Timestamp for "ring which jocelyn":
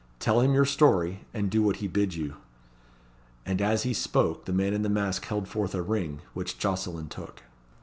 5.83-7.07